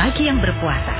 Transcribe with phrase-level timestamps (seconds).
[0.00, 0.96] bagi yang berpuasa.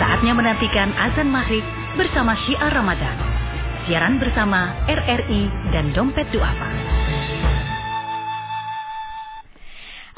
[0.00, 1.60] Saatnya menantikan azan maghrib
[2.00, 3.20] bersama syiar Ramadan.
[3.84, 6.72] Siaran bersama RRI dan Dompet Duafa.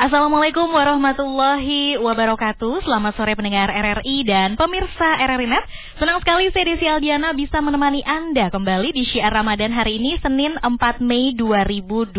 [0.01, 5.61] Assalamualaikum warahmatullahi wabarakatuh Selamat sore pendengar RRI dan pemirsa RRI Net
[6.01, 10.57] Senang sekali saya Desi Aldiana bisa menemani Anda kembali di Syiar Ramadan hari ini Senin
[10.57, 12.17] 4 Mei 2020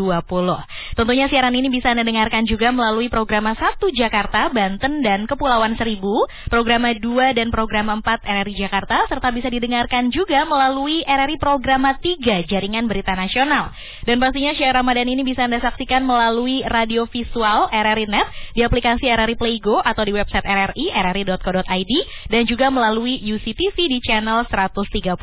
[0.92, 6.28] Tentunya siaran ini bisa Anda dengarkan juga melalui program 1 Jakarta, Banten, dan Kepulauan Seribu
[6.52, 7.00] Program 2
[7.38, 13.16] dan program 4 RRI Jakarta Serta bisa didengarkan juga melalui RRI program 3 Jaringan Berita
[13.16, 13.72] Nasional
[14.04, 19.08] Dan pastinya Syiar Ramadan ini bisa Anda saksikan melalui radio visual RRI Net di aplikasi
[19.08, 21.94] RRI Playgo atau di website RRI rri.co.id
[22.28, 25.18] dan juga melalui UCTV di channel 130.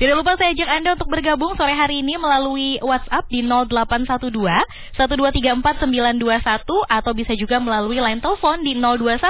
[0.00, 5.84] Tidak lupa saya ajak Anda untuk bergabung sore hari ini melalui WhatsApp di 0812 1234
[5.88, 9.20] 921 atau bisa juga melalui line telepon di 021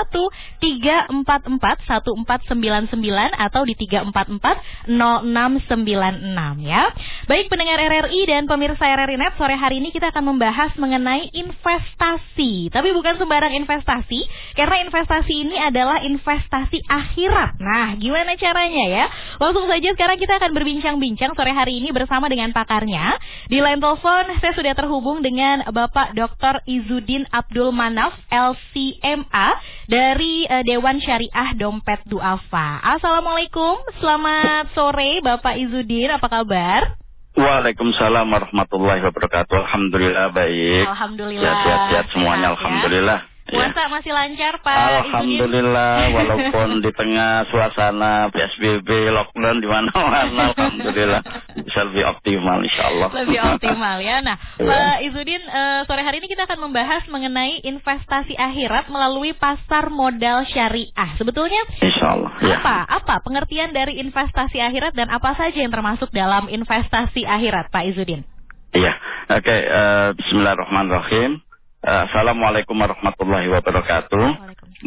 [0.61, 2.99] 344 1499
[3.35, 6.93] atau di 344 0696 ya.
[7.27, 12.71] Baik pendengar RRI dan pemirsa RRI Net sore hari ini kita akan membahas mengenai investasi
[12.71, 17.59] tapi bukan sembarang investasi, karena investasi ini adalah investasi akhirat.
[17.59, 19.07] Nah, gimana caranya ya?
[19.43, 23.19] Langsung saja sekarang kita akan berbincang-bincang sore hari ini bersama dengan pakarnya.
[23.51, 26.63] Di line telepon saya sudah terhubung dengan Bapak Dr.
[26.71, 29.49] Izudin Abdul Manaf, LCMA
[29.91, 32.79] dari uh, Dewan Syariah Dompet Duafa.
[32.99, 36.95] Assalamualaikum, selamat sore Bapak Izudin, apa kabar?
[37.35, 39.67] Waalaikumsalam warahmatullahi wabarakatuh.
[39.67, 40.87] Alhamdulillah baik.
[40.87, 41.43] Alhamdulillah.
[41.67, 42.55] Sehat-sehat semuanya.
[42.55, 42.63] Sehat, ya.
[42.63, 43.34] Alhamdulillah.
[43.45, 43.93] Puasa ya.
[43.93, 45.05] masih lancar Pak.
[45.05, 51.21] Alhamdulillah walaupun di tengah suasana PSBB lockdown di mana-mana Alhamdulillah
[51.53, 54.25] bisa lebih optimal insya Allah Lebih optimal ya.
[54.25, 54.65] Nah ya.
[54.65, 60.49] Pak Izudin uh, sore hari ini kita akan membahas mengenai investasi akhirat melalui pasar modal
[60.49, 61.11] syariah.
[61.21, 62.65] Sebetulnya insya Allah, ya.
[62.65, 67.93] apa, apa pengertian dari investasi akhirat dan apa saja yang termasuk dalam investasi akhirat Pak
[67.93, 68.25] Izudin?
[68.73, 68.97] Iya.
[69.25, 71.44] Oke okay, uh, eh, Bismillahirrahmanirrahim
[71.85, 74.27] Assalamualaikum warahmatullahi wabarakatuh.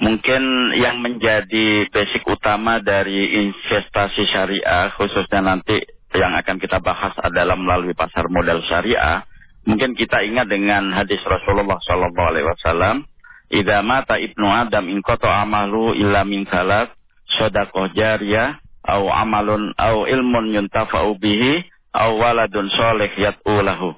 [0.01, 5.77] Mungkin yang menjadi basic utama dari investasi syariah khususnya nanti
[6.17, 9.21] yang akan kita bahas adalah melalui pasar modal syariah.
[9.69, 13.05] Mungkin kita ingat dengan hadis Rasulullah Shallallahu Alaihi Wasallam,
[13.53, 16.89] "Idza mata ibnu Adam in amalu illa min salat,
[17.37, 18.57] sodakoh jariyah,
[18.89, 21.61] au amalun au ilmun yuntafa'u bihi,
[21.93, 23.93] au waladun soleh yat'u lahu."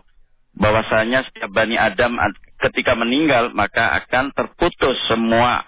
[0.58, 2.18] Bahwasanya setiap bani Adam
[2.60, 5.64] ketika meninggal maka akan terputus semua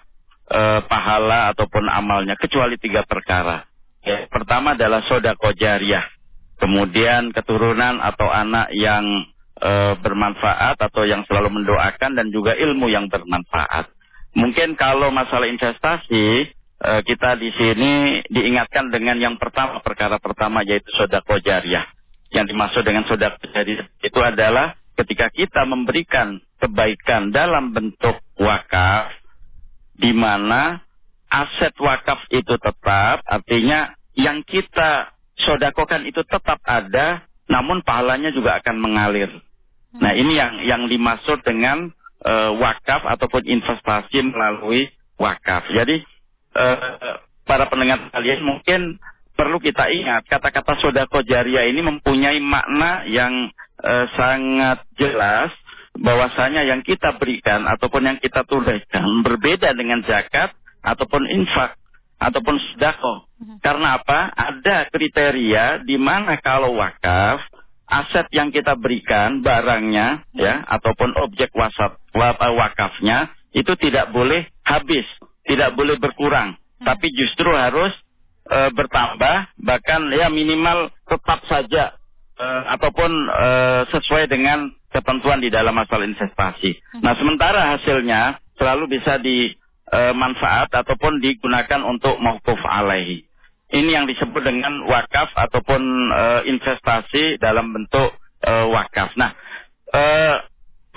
[0.46, 3.64] e, pahala ataupun amalnya kecuali tiga perkara.
[4.02, 6.02] Ya, pertama adalah sodako jariah,
[6.58, 9.24] kemudian keturunan atau anak yang
[9.56, 9.72] e,
[10.02, 13.88] bermanfaat atau yang selalu mendoakan dan juga ilmu yang bermanfaat.
[14.34, 16.50] Mungkin kalau masalah investasi
[16.82, 21.86] e, kita di sini diingatkan dengan yang pertama perkara pertama yaitu sodako jariah.
[22.32, 29.12] Yang dimaksud dengan sodako jariah itu adalah ketika kita memberikan kebaikan dalam bentuk wakaf,
[29.96, 30.80] di mana
[31.28, 38.76] aset wakaf itu tetap, artinya yang kita sodakokan itu tetap ada, namun pahalanya juga akan
[38.80, 39.28] mengalir.
[39.92, 41.92] Nah ini yang yang dimaksud dengan
[42.24, 44.88] uh, wakaf ataupun investasi melalui
[45.20, 45.68] wakaf.
[45.68, 46.00] Jadi
[46.56, 48.96] uh, para pendengar kalian mungkin
[49.42, 53.50] perlu kita ingat kata-kata sodako jariah ini mempunyai makna yang
[53.82, 55.50] uh, sangat jelas
[55.98, 61.74] bahwasanya yang kita berikan ataupun yang kita tuliskan berbeda dengan zakat ataupun infak
[62.22, 63.26] ataupun sedekah.
[63.42, 63.58] Mhm.
[63.58, 64.30] Karena apa?
[64.30, 67.42] Ada kriteria di mana kalau wakaf
[67.90, 75.04] aset yang kita berikan barangnya ya ataupun objek wasat wakafnya itu tidak boleh habis,
[75.50, 76.86] tidak boleh berkurang, mhm.
[76.86, 77.90] tapi justru harus
[78.52, 81.96] e, bertambah bahkan ya minimal tetap saja
[82.36, 82.46] e,
[82.76, 83.48] ataupun e,
[83.88, 86.76] sesuai dengan ketentuan di dalam masalah investasi.
[86.76, 87.00] Hmm.
[87.00, 93.24] Nah, sementara hasilnya selalu bisa dimanfaat e, ataupun digunakan untuk mauquf alaihi.
[93.72, 95.82] Ini yang disebut dengan wakaf ataupun
[96.12, 98.12] e, investasi dalam bentuk
[98.44, 99.16] e, wakaf.
[99.16, 99.32] Nah,
[99.88, 100.02] e,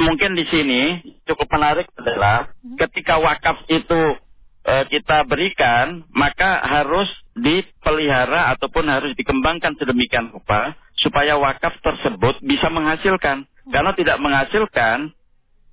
[0.04, 0.82] mungkin di sini
[1.24, 2.76] cukup menarik adalah hmm.
[2.84, 4.20] ketika wakaf itu
[4.66, 7.08] e, kita berikan, maka harus
[7.38, 13.46] dipelihara ataupun harus dikembangkan sedemikian rupa supaya wakaf tersebut bisa menghasilkan.
[13.70, 15.14] Karena tidak menghasilkan,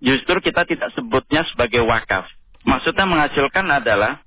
[0.01, 2.29] justru kita tidak sebutnya sebagai wakaf.
[2.63, 4.23] Maksudnya menghasilkan adalah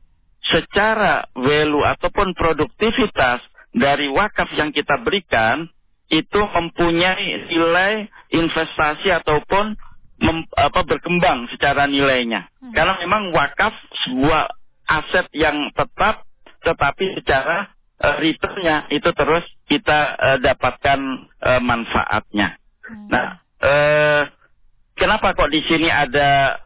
[0.46, 3.42] secara value ataupun produktivitas
[3.74, 5.66] dari wakaf yang kita berikan
[6.06, 9.74] itu mempunyai nilai investasi ataupun
[10.22, 12.48] mem, apa berkembang secara nilainya.
[12.62, 12.72] Hmm.
[12.72, 13.74] Karena memang wakaf
[14.06, 14.52] sebuah
[14.86, 16.24] aset yang tetap
[16.66, 17.70] tetapi secara
[18.02, 21.00] uh, returnnya itu terus kita uh, dapatkan
[21.42, 22.58] uh, manfaatnya.
[22.86, 23.08] Hmm.
[23.10, 23.26] Nah,
[23.62, 24.24] uh,
[24.98, 26.62] kenapa kok di sini ada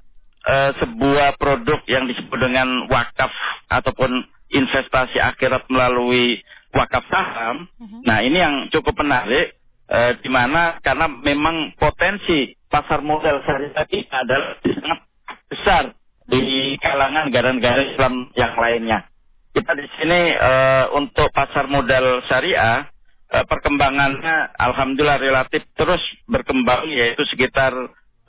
[0.48, 3.32] uh, sebuah produk yang disebut dengan wakaf
[3.68, 6.40] ataupun investasi akhirat melalui
[6.72, 7.68] wakaf saham?
[7.76, 8.02] Hmm.
[8.08, 9.60] Nah, ini yang cukup menarik
[9.92, 15.00] uh, di mana karena memang potensi pasar modal syariah adalah sangat
[15.50, 15.84] besar
[16.30, 19.10] di kalangan negara-negara Islam yang lainnya.
[19.50, 22.86] Kita di sini uh, untuk pasar modal syariah
[23.34, 27.74] uh, perkembangannya alhamdulillah relatif terus berkembang yaitu sekitar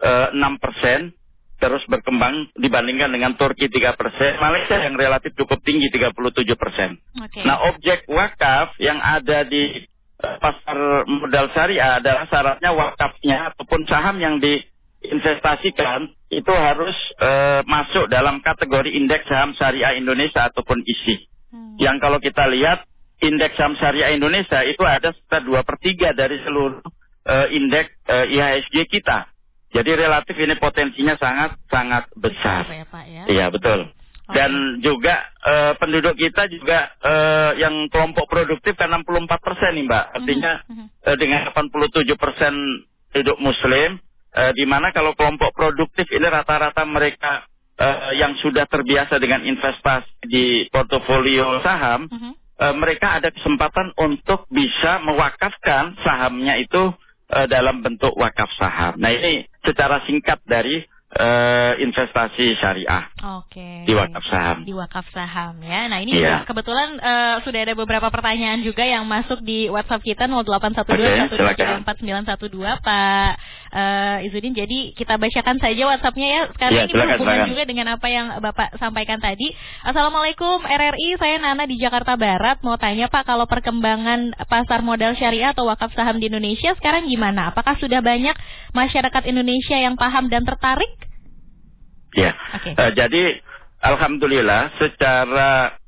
[0.00, 1.12] uh, 6%
[1.60, 3.92] terus berkembang dibandingkan dengan Turki 3%,
[4.40, 6.16] Malaysia yang relatif cukup tinggi 37%.
[6.16, 7.44] Okay.
[7.44, 9.84] Nah, objek wakaf yang ada di
[10.20, 17.30] pasar modal syariah adalah syaratnya wakafnya ataupun saham yang diinvestasikan itu harus e,
[17.66, 21.26] masuk dalam kategori indeks saham syariah Indonesia ataupun ISI.
[21.50, 21.74] Hmm.
[21.80, 22.86] Yang kalau kita lihat
[23.18, 26.84] indeks saham syariah Indonesia itu ada sekitar dua per tiga dari seluruh
[27.24, 29.26] e, indeks e, IHSG kita.
[29.70, 32.66] Jadi relatif ini potensinya sangat sangat besar.
[32.66, 33.22] Iya ya, ya.
[33.30, 33.86] Iya betul.
[34.30, 40.04] Dan juga uh, penduduk kita juga uh, yang kelompok produktif kan 64 persen nih Mbak.
[40.16, 40.52] Artinya
[41.06, 42.54] uh, dengan 87 persen
[43.10, 43.98] penduduk Muslim,
[44.36, 47.44] uh, di mana kalau kelompok produktif ini rata-rata mereka
[47.80, 52.06] uh, yang sudah terbiasa dengan investasi di portofolio saham,
[52.60, 56.92] uh, mereka ada kesempatan untuk bisa mewakafkan sahamnya itu
[57.32, 59.00] uh, dalam bentuk wakaf saham.
[59.00, 60.84] Nah ini secara singkat dari
[61.16, 63.10] uh, investasi syariah.
[63.42, 63.58] Oke.
[63.58, 63.76] Okay.
[63.88, 64.58] Di wakaf saham.
[64.62, 65.90] Di wakaf saham ya.
[65.90, 66.46] Nah ini yeah.
[66.46, 72.86] kebetulan uh, sudah ada beberapa pertanyaan juga yang masuk di WhatsApp kita 0812 okay, 1249912
[72.86, 73.32] Pak
[73.74, 74.54] uh, Izudin.
[74.54, 76.42] Jadi kita bacakan saja WhatsAppnya ya.
[76.54, 79.50] Sekarang yeah, ini berhubungan juga dengan apa yang Bapak sampaikan tadi.
[79.82, 82.62] Assalamualaikum RRI, saya Nana di Jakarta Barat.
[82.62, 87.50] Mau tanya Pak, kalau perkembangan pasar modal syariah atau wakaf saham di Indonesia sekarang gimana?
[87.50, 88.36] Apakah sudah banyak
[88.70, 90.99] masyarakat Indonesia yang paham dan tertarik?
[92.10, 92.74] Ya, okay.
[92.74, 93.38] uh, jadi
[93.80, 95.80] alhamdulillah secara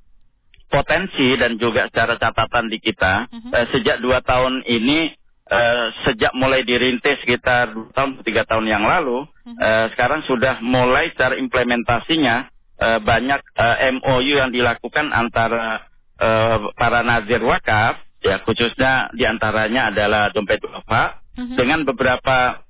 [0.72, 3.52] potensi dan juga secara catatan di kita uh -huh.
[3.52, 5.12] uh, sejak dua tahun ini
[5.52, 9.52] uh, sejak mulai dirintis sekitar dua tahun tiga tahun yang lalu uh -huh.
[9.60, 12.48] uh, sekarang sudah mulai secara implementasinya
[12.80, 15.84] uh, banyak uh, MOU yang dilakukan antara
[16.16, 21.56] uh, para nazir wakaf ya khususnya di antaranya adalah dompet wafa uh -huh.
[21.60, 22.64] dengan beberapa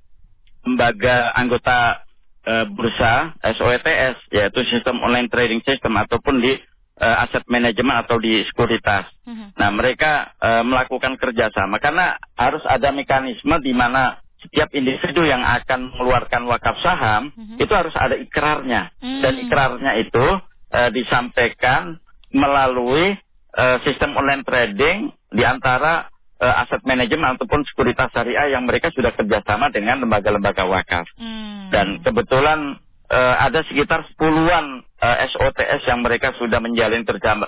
[0.67, 2.02] lembaga anggota
[2.47, 6.55] uh, bursa SOETS yaitu sistem online trading system ataupun di
[6.99, 9.07] uh, aset manajemen atau di sekuritas.
[9.25, 9.49] Uh-huh.
[9.57, 15.95] Nah mereka uh, melakukan kerjasama karena harus ada mekanisme di mana setiap individu yang akan
[15.95, 17.57] mengeluarkan wakaf saham uh-huh.
[17.63, 19.21] itu harus ada ikrarnya uh-huh.
[19.23, 20.25] dan ikrarnya itu
[20.73, 21.97] uh, disampaikan
[22.33, 23.15] melalui
[23.55, 26.12] uh, sistem online trading di antara
[26.43, 31.07] aset manajemen ataupun sekuritas syariah yang mereka sudah kerjasama dengan lembaga-lembaga wakaf.
[31.15, 31.71] Hmm.
[31.71, 32.75] Dan kebetulan
[33.13, 37.05] uh, ada sekitar sepuluhan uh, eh, SOTS yang mereka sudah menjalin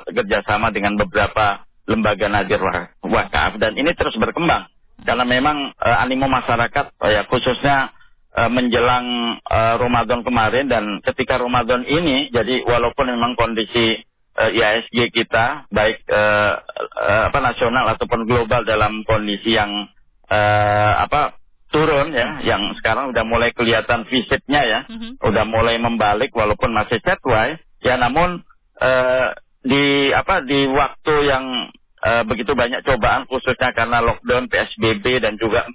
[0.07, 2.57] kerjasama dengan beberapa lembaga nazir
[3.05, 4.65] wakaf dan ini terus berkembang
[5.05, 7.93] karena memang uh, animo masyarakat uh, ya khususnya
[8.33, 14.01] uh, menjelang uh, Ramadan kemarin dan ketika Ramadan ini jadi walaupun memang kondisi
[14.35, 16.59] uh, eh, IASG kita baik uh,
[16.99, 19.87] uh, apa nasional ataupun global dalam kondisi yang
[20.29, 21.39] uh, apa
[21.71, 25.19] turun ya yang sekarang udah mulai kelihatan visitnya ya mm-hmm.
[25.19, 28.43] udah mulai membalik walaupun masih setway ya namun
[28.79, 29.27] uh,
[29.65, 31.73] di apa di waktu yang
[32.05, 35.65] uh, begitu banyak cobaan khususnya karena lockdown PSBB dan juga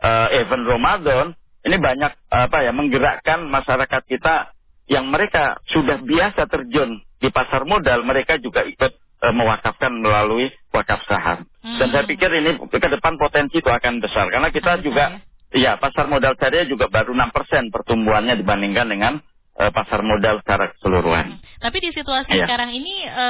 [0.00, 1.26] uh, event Ramadan
[1.60, 4.54] ini banyak apa ya menggerakkan masyarakat kita
[4.90, 8.90] yang mereka sudah biasa terjun di pasar modal mereka juga ikut
[9.22, 11.46] e, mewakafkan melalui wakaf saham.
[11.62, 11.78] Hmm.
[11.78, 15.22] Dan saya pikir ini ke depan potensi itu akan besar karena kita juga
[15.54, 15.78] ya.
[15.78, 19.12] ya pasar modal syariah juga baru 6% pertumbuhannya dibandingkan dengan
[19.56, 21.36] e, pasar modal secara keseluruhan.
[21.36, 21.40] Hmm.
[21.60, 22.46] Tapi di situasi ya.
[22.46, 23.26] sekarang ini e,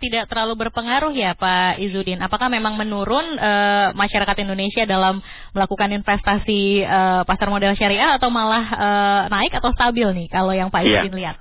[0.00, 2.22] tidak terlalu berpengaruh ya Pak Izudin.
[2.22, 3.52] Apakah memang menurun e,
[3.94, 5.20] masyarakat Indonesia dalam
[5.52, 8.88] melakukan investasi e, pasar modal syariah atau malah e,
[9.28, 11.04] naik atau stabil nih kalau yang Pak iya.
[11.04, 11.20] Izudin ya.
[11.20, 11.36] lihat?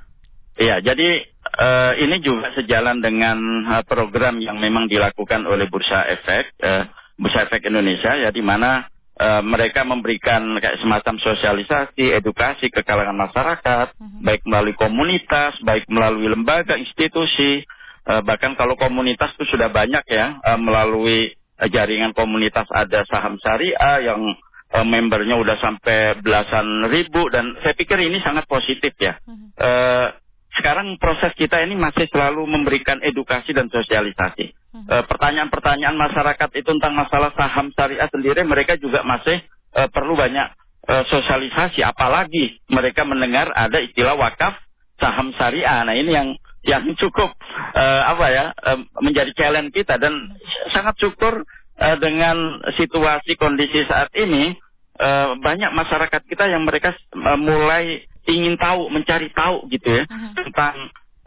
[0.60, 1.24] Iya, jadi
[1.56, 6.84] uh, ini juga sejalan dengan uh, program yang memang dilakukan oleh Bursa Efek, uh,
[7.16, 8.84] Bursa Efek Indonesia, ya di mana
[9.20, 14.20] uh, mereka memberikan kayak semacam sosialisasi, edukasi ke kalangan masyarakat, uh-huh.
[14.24, 17.62] baik melalui komunitas, baik melalui lembaga, institusi,
[18.08, 24.00] uh, bahkan kalau komunitas itu sudah banyak ya, uh, melalui jaringan komunitas ada saham syariah
[24.00, 24.24] yang
[24.72, 29.20] uh, membernya udah sampai belasan ribu dan saya pikir ini sangat positif ya.
[29.60, 30.16] Uh,
[30.58, 34.54] sekarang proses kita ini masih selalu memberikan edukasi dan sosialisasi.
[34.70, 39.42] Uh, pertanyaan-pertanyaan masyarakat itu tentang masalah saham syariah sendiri mereka juga masih
[39.78, 40.50] uh, perlu banyak
[40.90, 41.86] uh, sosialisasi.
[41.86, 44.58] Apalagi mereka mendengar ada istilah wakaf
[44.98, 45.86] saham syariah.
[45.86, 46.30] Nah ini yang
[46.66, 47.34] yang cukup
[47.78, 50.34] uh, apa ya uh, menjadi challenge kita dan
[50.74, 51.46] sangat syukur
[51.80, 54.54] uh, dengan situasi kondisi saat ini
[55.00, 60.34] uh, banyak masyarakat kita yang mereka uh, mulai ingin tahu mencari tahu gitu ya uh-huh.
[60.38, 60.76] tentang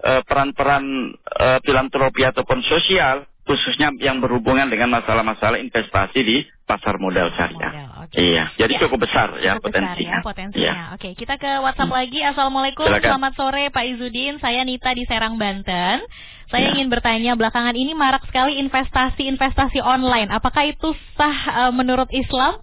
[0.03, 7.91] peran-peran uh, filantropi ataupun sosial khususnya yang berhubungan dengan masalah-masalah investasi di pasar modal syariah.
[8.07, 8.33] Okay.
[8.33, 10.23] Iya, jadi ya, cukup besar ya cukup potensinya.
[10.23, 10.75] Besar ya, potensinya.
[10.75, 10.95] Ya.
[10.95, 11.99] Oke, kita ke WhatsApp hmm.
[11.99, 12.21] lagi.
[12.23, 13.11] Assalamualaikum, Silakan.
[13.11, 14.35] selamat sore Pak Izudin.
[14.39, 16.07] Saya Nita di Serang Banten.
[16.55, 16.71] Saya ya.
[16.77, 20.31] ingin bertanya, belakangan ini marak sekali investasi-investasi online.
[20.31, 22.63] Apakah itu sah uh, menurut Islam?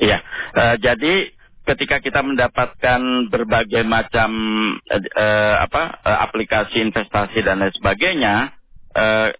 [0.00, 0.24] Iya,
[0.56, 1.30] uh, jadi
[1.62, 4.30] ketika kita mendapatkan berbagai macam
[4.90, 8.50] uh, apa uh, aplikasi investasi dan lain sebagainya,
[8.98, 9.30] uh,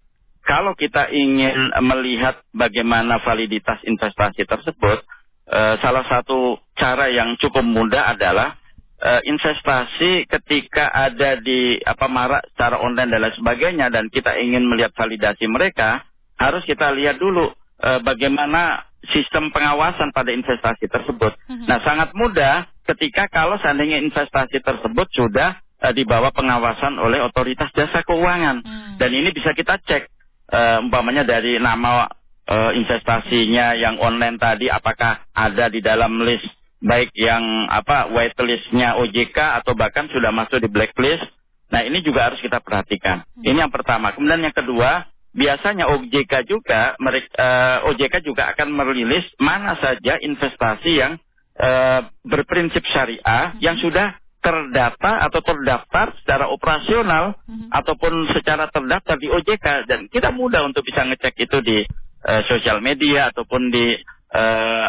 [0.43, 5.03] kalau kita ingin melihat bagaimana validitas investasi tersebut,
[5.51, 8.55] uh, salah satu cara yang cukup mudah adalah
[9.03, 14.63] uh, investasi ketika ada di apa marak secara online dan lain sebagainya dan kita ingin
[14.63, 16.07] melihat validasi mereka,
[16.39, 17.51] harus kita lihat dulu
[17.83, 21.35] bagaimana sistem pengawasan pada investasi tersebut.
[21.35, 21.65] Uh-huh.
[21.67, 27.67] Nah, sangat mudah ketika kalau seandainya investasi tersebut sudah uh, di bawah pengawasan oleh otoritas
[27.75, 28.63] jasa keuangan.
[28.63, 28.95] Uh-huh.
[28.95, 30.07] Dan ini bisa kita cek
[30.55, 32.07] uh, umpamanya dari nama
[32.47, 36.47] uh, investasinya yang online tadi apakah ada di dalam list
[36.83, 41.23] baik yang apa whitelistnya OJK atau bahkan sudah masuk di blacklist.
[41.71, 43.23] Nah ini juga harus kita perhatikan.
[43.23, 43.43] Hmm.
[43.47, 44.11] Ini yang pertama.
[44.11, 50.91] Kemudian yang kedua, biasanya OJK juga mereka, uh, OJK juga akan merilis mana saja investasi
[50.93, 51.17] yang
[51.57, 53.61] uh, berprinsip syariah hmm.
[53.61, 57.71] yang sudah terdata atau terdaftar secara operasional mm-hmm.
[57.71, 61.79] ataupun secara terdaftar di OJK dan kita mudah untuk bisa ngecek itu di
[62.27, 63.95] uh, sosial media ataupun di
[64.35, 64.87] uh,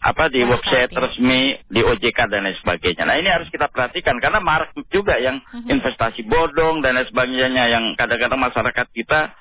[0.00, 1.00] apa di website ya.
[1.00, 3.08] resmi di OJK dan lain sebagainya.
[3.08, 5.72] Nah ini harus kita perhatikan karena marak juga yang mm-hmm.
[5.80, 9.32] investasi bodong dan lain sebagainya yang kadang-kadang masyarakat kita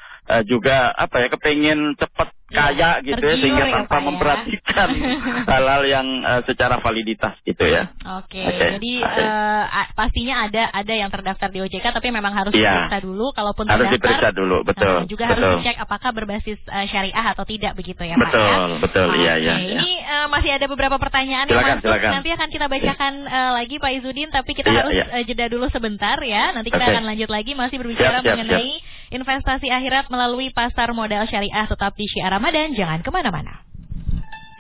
[0.48, 4.89] juga apa ya kepengen cepat kaya ya, gitu ya sehingga ya, tanpa ya, memperhatikan
[5.53, 7.94] hal-hal yang uh, secara validitas gitu ya.
[8.18, 8.46] Oke, okay.
[8.50, 8.70] okay.
[8.77, 9.63] jadi uh,
[9.94, 12.89] pastinya ada ada yang terdaftar di OJK tapi memang harus ya.
[12.89, 14.96] diperiksa dulu kalaupun harus terdaftar, diperiksa dulu, betul.
[14.98, 15.38] Uh, juga betul.
[15.38, 18.50] harus dicek apakah berbasis uh, syariah atau tidak begitu ya betul, Pak ya.
[18.50, 19.56] Betul, betul, iya iya.
[19.62, 22.12] Ini uh, masih ada beberapa pertanyaan silakan, yang masuk silakan.
[22.18, 25.06] nanti akan kita bacakan uh, lagi Pak Izudin tapi kita ya, harus ya.
[25.13, 26.50] Uh, jeda dulu sebentar ya.
[26.50, 26.94] Nanti kita okay.
[26.98, 29.13] akan lanjut lagi masih berbicara siap, siap, mengenai siap.
[29.22, 32.72] investasi akhirat melalui pasar modal syariah tetap di Syiar Ramadan.
[32.72, 33.67] Jangan ke mana-mana.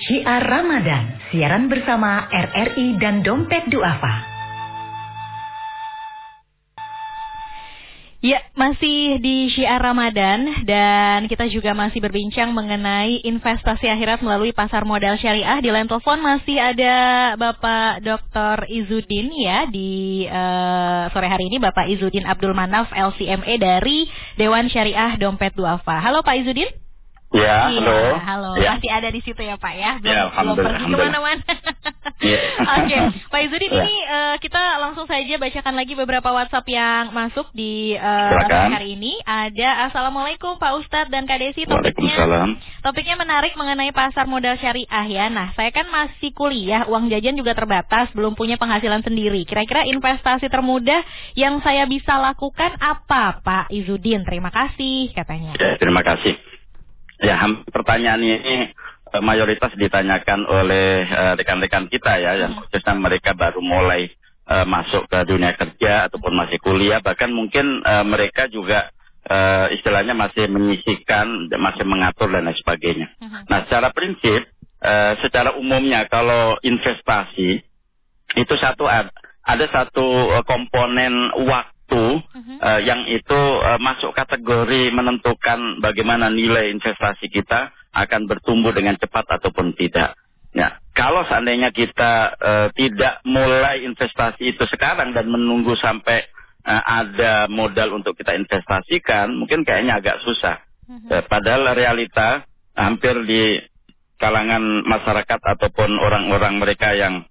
[0.03, 4.27] Syiar Ramadan, siaran bersama RRI dan Dompet Duafa.
[8.19, 14.83] Ya, masih di Syiar Ramadan dan kita juga masih berbincang mengenai investasi akhirat melalui pasar
[14.83, 15.63] modal syariah.
[15.63, 16.95] Di line telepon masih ada
[17.39, 18.67] Bapak Dr.
[18.67, 24.03] Izudin ya di uh, sore hari ini Bapak Izudin Abdul Manaf LCME dari
[24.35, 26.03] Dewan Syariah Dompet Duafa.
[26.03, 26.88] Halo Pak Izudin.
[27.29, 27.99] Ya, iya, halo.
[28.25, 28.73] Halo, ya.
[28.73, 31.45] masih ada di situ ya Pak ya, belum, ya, belum pergi ke mana-mana.
[32.25, 32.39] ya.
[32.73, 33.01] Oke, okay.
[33.29, 33.85] Pak Izudin ya.
[33.85, 39.21] ini uh, kita langsung saja bacakan lagi beberapa WhatsApp yang masuk di uh, hari ini.
[39.21, 41.69] Ada Assalamualaikum Pak Ustadz dan Kak Desi.
[41.69, 42.49] Topiknya,
[42.81, 45.29] topiknya menarik mengenai pasar modal syariah ya.
[45.29, 49.45] Nah, saya kan masih kuliah, uang jajan juga terbatas, belum punya penghasilan sendiri.
[49.45, 51.05] Kira-kira investasi termudah
[51.37, 54.25] yang saya bisa lakukan apa Pak Izudin?
[54.25, 55.53] Terima kasih katanya.
[55.61, 56.48] Ya, terima kasih.
[57.19, 57.35] Ya,
[57.67, 58.71] pertanyaan ini
[59.11, 62.71] eh, mayoritas ditanyakan oleh eh, rekan-rekan kita ya, yang hmm.
[62.71, 64.11] khususnya mereka baru mulai
[64.49, 68.89] uh, masuk ke dunia kerja ataupun masih kuliah, bahkan mungkin uh, mereka juga
[69.29, 73.07] uh, istilahnya masih menyisikan, masih mengatur dan lain sebagainya.
[73.21, 73.45] Uh-huh.
[73.45, 74.49] Nah, secara prinsip,
[74.81, 77.61] uh, secara umumnya kalau investasi
[78.37, 82.57] itu satu ada satu komponen waktu waktu uh-huh.
[82.61, 89.25] uh, yang itu uh, masuk kategori menentukan bagaimana nilai investasi kita akan bertumbuh dengan cepat
[89.41, 90.13] ataupun tidak.
[90.53, 96.25] Ya, kalau seandainya kita uh, tidak mulai investasi itu sekarang dan menunggu sampai
[96.65, 100.61] uh, ada modal untuk kita investasikan, mungkin kayaknya agak susah.
[100.89, 103.61] Uh, padahal realita hampir di
[104.17, 107.25] kalangan masyarakat ataupun orang-orang mereka yang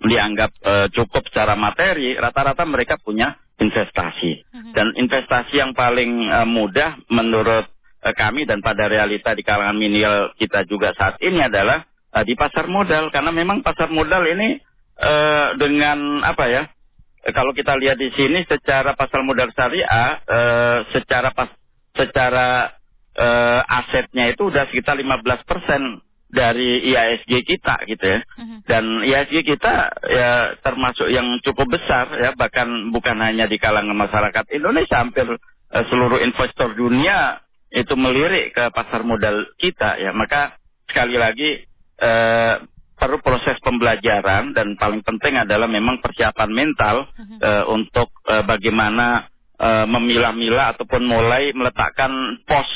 [0.00, 4.32] dianggap uh, cukup secara materi, rata-rata mereka punya investasi.
[4.50, 4.72] Mhm.
[4.72, 7.68] Dan investasi yang paling uh, mudah menurut
[8.02, 11.84] uh, kami dan pada realita di kalangan milenial kita juga saat ini adalah
[12.16, 14.56] uh, di pasar modal karena memang pasar modal ini
[14.98, 16.64] uh, dengan apa ya?
[17.20, 21.52] Kalau kita lihat di sini secara pasar modal syariah, uh, secara pas,
[21.92, 22.72] secara
[23.12, 28.20] uh, asetnya itu udah sekitar 15 persen dari IASG kita gitu ya.
[28.22, 28.58] Uh-huh.
[28.64, 29.74] Dan IASG kita
[30.06, 35.84] ya termasuk yang cukup besar ya bahkan bukan hanya di kalangan masyarakat Indonesia hampir uh,
[35.90, 40.14] seluruh investor dunia itu melirik ke pasar modal kita ya.
[40.14, 41.66] Maka sekali lagi
[42.02, 42.62] uh,
[42.94, 47.38] perlu proses pembelajaran dan paling penting adalah memang persiapan mental uh-huh.
[47.42, 49.26] uh, untuk uh, bagaimana
[49.60, 52.68] uh, memilah-milah ataupun mulai meletakkan pos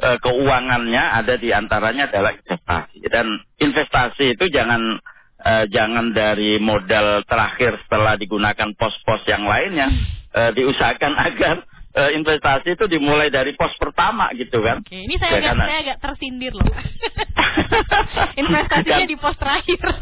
[0.00, 3.26] uh, keuangannya ada di antaranya adalah investasi dan
[3.60, 4.98] investasi itu jangan
[5.44, 9.92] uh, jangan dari modal terakhir setelah digunakan pos-pos yang lainnya
[10.34, 11.56] uh, diusahakan agar
[11.94, 14.82] uh, investasi itu dimulai dari pos pertama gitu kan.
[14.82, 16.66] Oke, ini saya, ya, agak, saya agak tersindir loh.
[18.42, 19.80] Investasinya kan, di pos terakhir.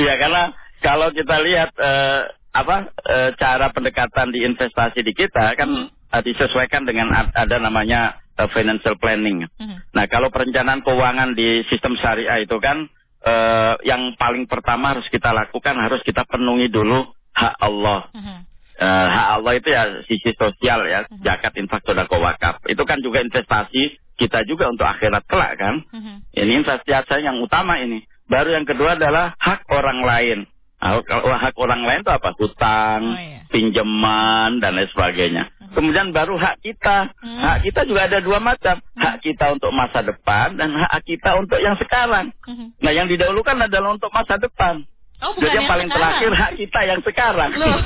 [0.00, 0.50] Iya, karena
[0.82, 6.10] kalau kita lihat uh, apa uh, cara pendekatan di investasi di kita kan hmm.
[6.10, 9.44] uh, disesuaikan dengan ada namanya uh, financial planning.
[9.60, 9.84] Hmm.
[9.92, 12.88] Nah, kalau perencanaan keuangan di sistem syariah itu kan
[13.28, 17.04] uh, yang paling pertama harus kita lakukan harus kita penuhi dulu
[17.36, 18.08] hak Allah.
[18.16, 18.48] Hmm
[18.80, 21.20] uh, hak Allah itu ya sisi sosial ya, uh-huh.
[21.22, 22.64] zakat, infak, sodako, wakaf.
[22.66, 25.84] Itu kan juga investasi kita juga untuk akhirat kelak kan.
[25.84, 26.16] Uh-huh.
[26.32, 28.02] Ini investasi yang utama ini.
[28.26, 30.38] Baru yang kedua adalah hak orang lain.
[30.80, 32.32] Nah, kalau hak orang lain itu apa?
[32.40, 33.44] Hutang, oh, iya.
[33.52, 35.44] pinjaman dan lain sebagainya.
[35.70, 37.14] Kemudian baru hak kita.
[37.14, 37.40] Uh-huh.
[37.40, 38.78] Hak kita juga ada dua macam.
[38.78, 39.00] Uh-huh.
[39.00, 42.34] Hak kita untuk masa depan dan hak kita untuk yang sekarang.
[42.46, 42.68] Uh-huh.
[42.82, 44.82] Nah, yang didahulukan adalah untuk masa depan.
[45.20, 46.00] Oh, bukan Jadi yang, yang paling sekarang.
[46.00, 47.50] terakhir hak kita yang sekarang.
[47.60, 47.76] Loh.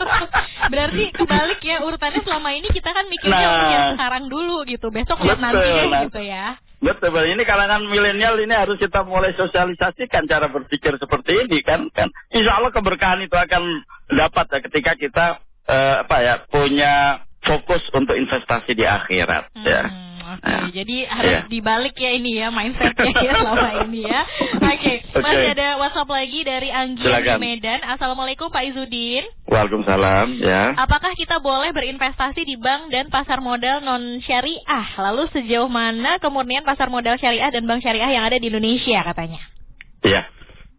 [0.72, 4.88] Berarti kebalik ya urutannya selama ini kita kan mikirnya nah, yang sekarang dulu gitu.
[4.88, 6.56] Besok lihat nanti nah, gitu ya.
[6.82, 11.92] Betul, ini kalangan milenial ini harus kita mulai sosialisasikan cara berpikir seperti ini kan.
[11.92, 12.08] kan.
[12.32, 15.26] Insya Allah keberkahan itu akan dapat ya ketika kita
[15.68, 19.60] uh, apa ya punya fokus untuk investasi di akhirat ya.
[19.60, 19.66] hmm.
[19.66, 20.10] ya.
[20.22, 21.44] Oke, okay, nah, jadi harus yeah.
[21.50, 24.22] dibalik ya ini ya mindsetnya ya selama ini ya.
[24.24, 25.18] Oke, okay, okay.
[25.20, 27.84] masih ada WhatsApp lagi dari Anggi di Medan.
[27.84, 29.28] Assalamualaikum Pak Izudin.
[29.44, 30.40] Waalaikumsalam.
[30.40, 30.78] Ya.
[30.78, 34.86] Apakah kita boleh berinvestasi di bank dan pasar modal non syariah?
[34.96, 39.42] Lalu sejauh mana kemurnian pasar modal syariah dan bank syariah yang ada di Indonesia katanya?
[40.06, 40.22] Iya.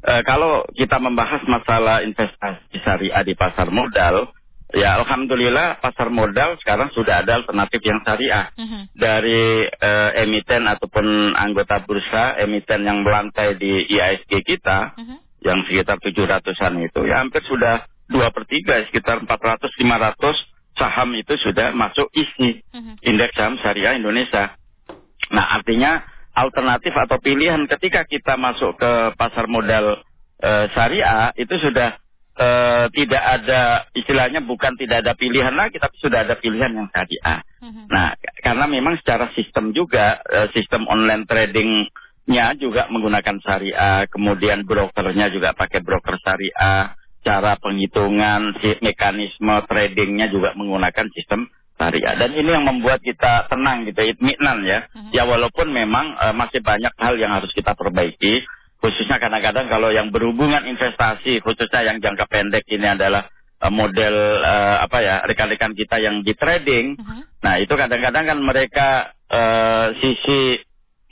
[0.04, 4.34] Uh, kalau kita membahas masalah investasi syariah di pasar modal,
[4.74, 8.90] Ya, alhamdulillah pasar modal sekarang sudah ada alternatif yang syariah uh-huh.
[8.98, 15.22] dari uh, emiten ataupun anggota bursa emiten yang melantai di IASG kita uh-huh.
[15.46, 21.38] yang sekitar 700-an itu ya hampir sudah dua per tiga sekitar 400 500 saham itu
[21.38, 22.98] sudah masuk isi uh-huh.
[23.06, 24.58] indeks saham syariah Indonesia.
[25.30, 26.02] Nah, artinya
[26.34, 30.02] alternatif atau pilihan ketika kita masuk ke pasar modal
[30.42, 32.02] uh, syariah itu sudah
[32.38, 33.62] uh, tidak ada
[33.94, 37.40] istilahnya bukan tidak ada pilihan lagi tapi sudah ada pilihan yang syariah.
[37.62, 37.86] Uh-huh.
[37.90, 45.30] Nah, karena memang secara sistem juga uh, sistem online tradingnya juga menggunakan syariah, kemudian brokernya
[45.30, 52.18] juga pakai broker syariah, cara penghitungan si mekanisme tradingnya juga menggunakan sistem syariah.
[52.20, 54.90] Dan ini yang membuat kita tenang gitu, itminan ya.
[54.90, 55.12] Uh-huh.
[55.14, 58.44] Ya walaupun memang uh, masih banyak hal yang harus kita perbaiki
[58.84, 63.32] khususnya kadang-kadang kalau yang berhubungan investasi khususnya yang jangka pendek ini adalah
[63.64, 67.00] uh, model uh, apa ya rekan-rekan kita yang di trading.
[67.00, 67.24] Uh-huh.
[67.40, 68.90] Nah, itu kadang-kadang kan mereka
[69.32, 70.60] uh, sisi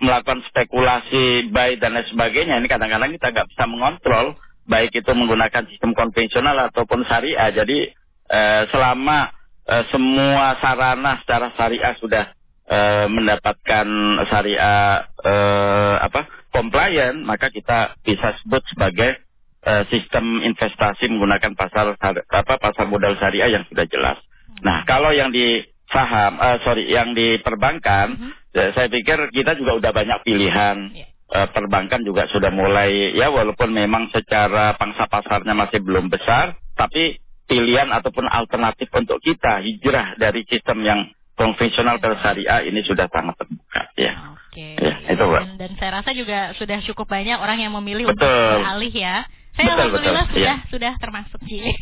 [0.03, 5.63] melakukan spekulasi buy dan lain sebagainya ini kadang-kadang kita nggak bisa mengontrol baik itu menggunakan
[5.71, 7.55] sistem konvensional ataupun syariah.
[7.55, 7.87] Jadi
[8.27, 9.31] uh, selama
[9.63, 12.25] uh, semua sarana secara syariah sudah
[12.67, 13.87] uh, mendapatkan
[14.27, 19.23] syariah uh, apa compliant, maka kita bisa sebut sebagai
[19.65, 24.19] uh, sistem investasi menggunakan pasar apa pasar modal syariah yang sudah jelas.
[24.19, 24.61] Hmm.
[24.67, 28.31] Nah, kalau yang di saham, uh, sorry, yang di perbankan, hmm.
[28.53, 30.77] ya, saya pikir kita juga udah banyak pilihan.
[30.93, 31.09] Yeah.
[31.31, 37.23] Uh, perbankan juga sudah mulai ya walaupun memang secara pangsa pasarnya masih belum besar, tapi
[37.47, 40.99] pilihan ataupun alternatif untuk kita hijrah dari sistem yang
[41.35, 44.11] konvensional ke syariah ini sudah sangat terbuka ya.
[44.35, 44.75] Oke.
[44.77, 48.19] Ya, itu, Dan, dan saya rasa juga sudah cukup banyak orang yang memilih Betul.
[48.19, 49.17] untuk beralih ya.
[49.51, 50.37] Saya betul, alhamdulillah betul.
[50.39, 50.69] sudah ya.
[50.71, 51.61] sudah termasuk sih.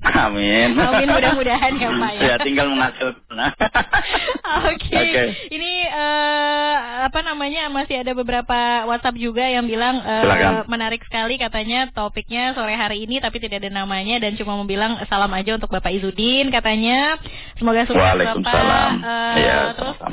[0.00, 0.74] Amin.
[0.74, 2.20] Amin mudah-mudahan ya Pak ya.
[2.20, 3.30] Ya tinggal menghasilkan.
[3.30, 4.90] Oke.
[4.90, 5.06] Okay.
[5.06, 5.28] Okay.
[5.54, 6.74] Ini uh,
[7.06, 12.74] apa namanya masih ada beberapa WhatsApp juga yang bilang uh, menarik sekali katanya topiknya sore
[12.74, 16.50] hari ini tapi tidak ada namanya dan cuma mau bilang salam aja untuk Bapak Izudin
[16.50, 17.20] katanya.
[17.54, 18.90] Semoga sukses Bapak.
[18.98, 19.69] Uh, ya.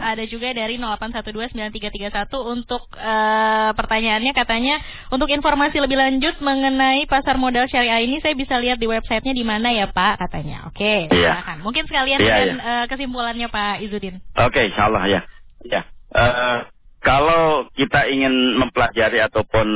[0.07, 4.79] Ada juga dari 08129331 untuk uh, pertanyaannya katanya
[5.11, 9.43] untuk informasi lebih lanjut mengenai pasar modal syariah ini saya bisa lihat di websitenya di
[9.43, 10.71] mana ya Pak katanya.
[10.71, 11.59] Oke, okay, iya.
[11.59, 12.63] Mungkin sekalian iya, dengan iya.
[12.63, 14.23] Uh, kesimpulannya Pak Izudin.
[14.39, 15.21] Oke, okay, insyaallah ya.
[15.67, 15.81] Ya.
[16.15, 16.63] Uh,
[17.03, 19.67] kalau kita ingin mempelajari ataupun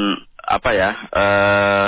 [0.42, 1.88] apa ya, uh,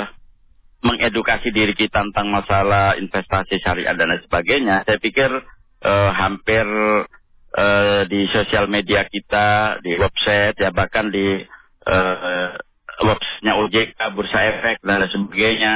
[0.84, 5.32] mengedukasi diri kita tentang masalah investasi syariah dan lain sebagainya, saya pikir
[5.84, 6.68] uh, hampir
[7.54, 11.42] uh, di sosial media kita, di website, ya bahkan di
[11.88, 12.50] uh,
[13.02, 15.74] websitenya OJK, Bursa Efek dan lain sebagainya.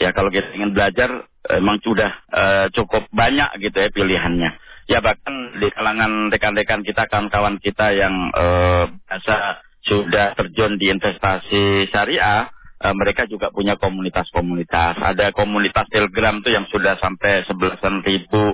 [0.00, 4.56] Ya kalau kita ingin belajar, emang sudah uh, cukup banyak gitu ya pilihannya
[4.90, 11.86] ya bahkan di kalangan rekan-rekan kita, kawan-kawan kita yang uh, biasa sudah terjun di investasi
[11.94, 12.50] syariah,
[12.82, 14.98] uh, mereka juga punya komunitas-komunitas.
[14.98, 18.50] Ada komunitas Telegram tuh yang sudah sampai sebelasan ribu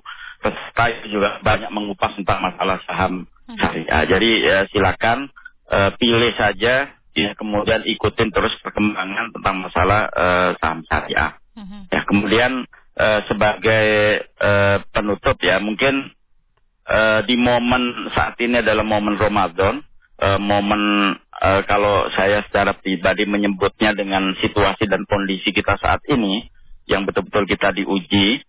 [0.47, 3.59] peserta juga banyak mengupas tentang masalah saham hmm.
[3.59, 4.03] syariah.
[4.07, 5.19] Jadi uh, silakan
[5.67, 11.35] uh, pilih saja, ya, kemudian ikutin terus perkembangan tentang masalah uh, saham syariah.
[11.59, 11.91] Hmm.
[11.91, 12.53] Ya kemudian
[12.95, 13.87] uh, sebagai
[14.39, 16.15] uh, penutup ya mungkin
[16.87, 19.83] uh, di momen saat ini adalah momen Ramadan,
[20.23, 26.47] uh, momen uh, kalau saya secara pribadi menyebutnya dengan situasi dan kondisi kita saat ini
[26.87, 28.47] yang betul-betul kita diuji,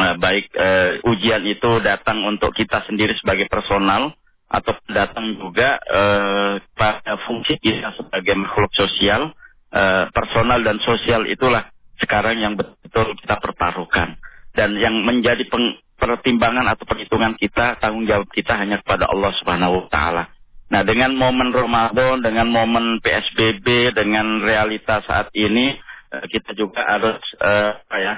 [0.00, 4.12] uh, baik uh, ujian itu datang untuk kita sendiri sebagai personal
[4.46, 9.34] atau datang juga uh, pada fungsi kita sebagai makhluk sosial,
[9.74, 11.66] uh, personal dan sosial itulah
[11.98, 14.20] sekarang yang betul kita pertaruhkan
[14.54, 19.84] dan yang menjadi peng, pertimbangan atau perhitungan kita, tanggung jawab kita hanya kepada Allah Subhanahu
[19.84, 20.24] wa taala.
[20.66, 25.78] Nah, dengan momen Ramadan, dengan momen PSBB, dengan realitas saat ini,
[26.10, 28.14] eh, kita juga harus uh, apa ya,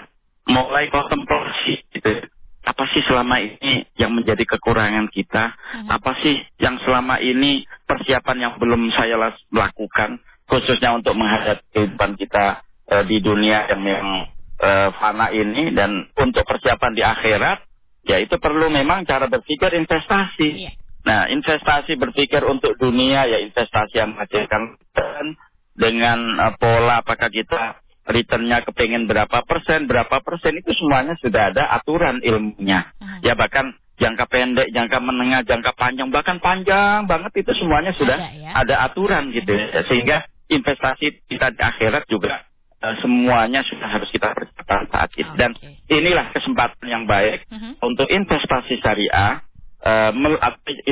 [0.48, 2.24] mulai kontemplasi gitu.
[2.64, 5.56] Apa sih selama ini yang menjadi kekurangan kita?
[5.56, 5.88] Hmm.
[5.88, 9.16] Apa sih yang selama ini persiapan yang belum saya
[9.48, 14.08] lakukan khususnya untuk menghadapi kehidupan kita uh, di dunia yang yang
[14.60, 17.58] uh, fana ini dan untuk persiapan di akhirat
[18.08, 20.48] ya itu perlu memang cara berpikir investasi.
[20.68, 20.72] Iya.
[21.08, 24.76] Nah, investasi berpikir untuk dunia ya investasi yang menghasilkan
[25.78, 31.68] dengan uh, pola apakah kita returnnya kepengen berapa persen, berapa persen itu semuanya sudah ada
[31.76, 32.88] aturan ilmunya.
[32.96, 33.20] Uh-huh.
[33.20, 38.32] Ya bahkan jangka pendek, jangka menengah, jangka panjang, bahkan panjang banget itu semuanya sudah ada,
[38.32, 38.50] ya?
[38.56, 39.52] ada aturan gitu.
[39.52, 39.84] Ya.
[39.84, 40.16] Sehingga
[40.48, 42.48] investasi kita di akhirat juga
[42.80, 45.32] uh, semuanya sudah harus kita persiapkan saat ini.
[45.36, 45.52] Dan
[45.92, 47.72] inilah kesempatan yang baik uh -huh.
[47.84, 49.44] untuk investasi syariah,
[49.84, 50.10] uh,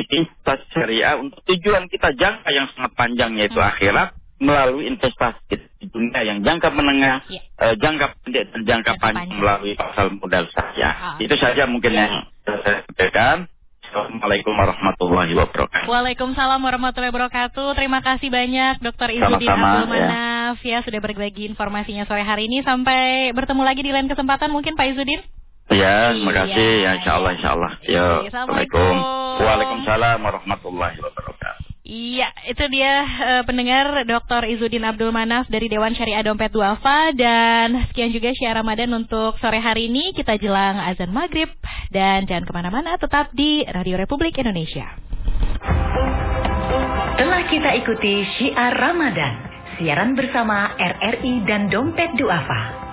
[0.04, 3.72] investasi syariah untuk tujuan kita jangka yang sangat panjang yaitu uh -huh.
[3.72, 7.44] akhirat melalui investasi di dunia yang jangka menengah, yeah.
[7.56, 10.94] uh, jangka pendek dan jangka, jangka panjang, panjang melalui pasal modal syariah.
[10.96, 11.16] Oh.
[11.24, 12.00] Itu saja mungkin yeah.
[12.04, 12.12] yang
[12.44, 13.36] saya sampaikan.
[13.86, 15.86] Assalamualaikum warahmatullahi wabarakatuh.
[15.86, 17.78] Waalaikumsalam warahmatullahi wabarakatuh.
[17.78, 19.08] Terima kasih banyak Dr.
[19.14, 20.74] Izudin Abdul Manaf ya.
[20.74, 22.66] ya sudah berbagi informasinya sore hari ini.
[22.66, 25.22] Sampai bertemu lagi di lain kesempatan mungkin Pak Izudin.
[25.70, 27.72] Ya, terima kasih ya, insya Allah, insya Allah.
[27.86, 28.94] Ya, Assalamualaikum.
[29.42, 31.45] Waalaikumsalam warahmatullahi wabarakatuh.
[31.86, 34.42] Iya, itu dia uh, pendengar Dr.
[34.50, 39.62] Izudin Abdul Manaf dari Dewan Syariah Dompet Duafa dan sekian juga Syiar Ramadan untuk sore
[39.62, 41.46] hari ini kita jelang azan maghrib
[41.94, 44.98] dan jangan ke mana-mana tetap di Radio Republik Indonesia.
[47.22, 49.46] Telah kita ikuti Syiar Ramadan,
[49.78, 52.85] siaran bersama RRI dan Dompet Duafa.